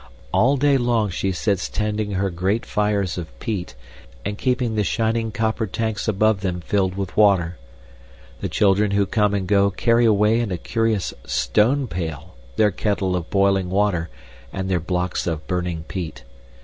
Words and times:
All 0.33 0.57
day 0.57 0.79
long 0.79 1.11
she 1.11 1.31
sits 1.31 1.69
tending 1.69 2.13
her 2.13 2.31
great 2.31 2.65
fires 2.65 3.19
of 3.19 3.39
peat 3.39 3.75
and 4.25 4.35
keeping 4.35 4.73
the 4.73 4.83
shining 4.83 5.31
copper 5.31 5.67
tanks 5.67 6.07
above 6.07 6.41
them 6.41 6.59
filled 6.61 6.95
with 6.95 7.15
water. 7.15 7.59
The 8.39 8.49
children 8.49 8.89
who 8.89 9.05
come 9.05 9.35
and 9.35 9.45
go 9.47 9.69
carry 9.69 10.05
away 10.05 10.39
in 10.39 10.51
a 10.51 10.57
curious 10.57 11.13
stone 11.27 11.85
pail 11.85 12.33
their 12.55 12.71
kettle 12.71 13.15
of 13.15 13.29
boiling 13.29 13.69
water 13.69 14.09
and 14.51 14.67
their 14.71 14.79
blocks 14.79 15.27
of 15.27 15.45
burning 15.45 15.83
peat. 15.87 16.23